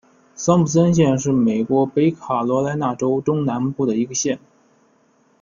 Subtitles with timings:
[0.33, 4.39] 桑普森县是美国北卡罗莱纳州中南部的一个县。